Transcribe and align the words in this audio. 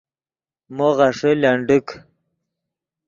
مو 0.75 0.87
غیݰے 0.97 1.31
لنڈیک 1.41 1.87